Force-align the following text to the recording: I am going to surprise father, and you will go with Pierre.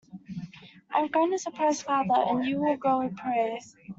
I 0.91 1.01
am 1.01 1.09
going 1.09 1.29
to 1.29 1.37
surprise 1.37 1.83
father, 1.83 2.15
and 2.27 2.43
you 2.43 2.57
will 2.59 2.75
go 2.75 3.03
with 3.03 3.15
Pierre. 3.17 3.59